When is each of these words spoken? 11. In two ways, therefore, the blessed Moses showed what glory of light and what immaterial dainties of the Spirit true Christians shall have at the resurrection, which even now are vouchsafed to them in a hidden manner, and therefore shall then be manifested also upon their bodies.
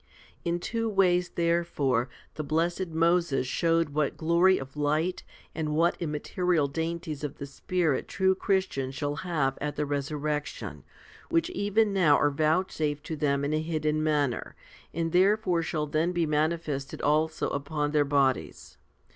11. 0.43 0.55
In 0.55 0.59
two 0.59 0.89
ways, 0.89 1.29
therefore, 1.35 2.09
the 2.33 2.43
blessed 2.43 2.87
Moses 2.87 3.45
showed 3.45 3.89
what 3.89 4.17
glory 4.17 4.57
of 4.57 4.75
light 4.75 5.21
and 5.53 5.75
what 5.75 5.95
immaterial 5.99 6.67
dainties 6.67 7.23
of 7.23 7.37
the 7.37 7.45
Spirit 7.45 8.07
true 8.07 8.33
Christians 8.33 8.95
shall 8.95 9.17
have 9.17 9.59
at 9.61 9.75
the 9.75 9.85
resurrection, 9.85 10.83
which 11.29 11.51
even 11.51 11.93
now 11.93 12.17
are 12.17 12.31
vouchsafed 12.31 13.03
to 13.05 13.15
them 13.15 13.45
in 13.45 13.53
a 13.53 13.61
hidden 13.61 14.01
manner, 14.01 14.55
and 14.91 15.11
therefore 15.11 15.61
shall 15.61 15.85
then 15.85 16.13
be 16.13 16.25
manifested 16.25 16.99
also 17.03 17.49
upon 17.49 17.91
their 17.91 18.03
bodies. 18.03 18.79